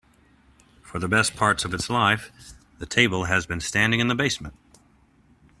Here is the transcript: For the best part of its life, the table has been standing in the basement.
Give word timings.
For 0.81 0.97
the 0.97 1.07
best 1.07 1.35
part 1.35 1.63
of 1.63 1.75
its 1.75 1.87
life, 1.87 2.31
the 2.79 2.87
table 2.87 3.25
has 3.25 3.45
been 3.45 3.59
standing 3.59 3.99
in 3.99 4.07
the 4.07 4.15
basement. 4.15 4.55